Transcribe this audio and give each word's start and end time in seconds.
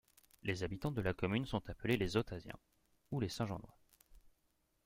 Les 0.41 0.63
habitants 0.63 0.89
de 0.91 1.01
la 1.03 1.13
commune 1.13 1.45
sont 1.45 1.61
appelés 1.69 1.95
les 1.95 2.17
Atauziens 2.17 2.57
ou 3.11 3.19
les 3.19 3.29
Saint-Jeannois. 3.29 3.77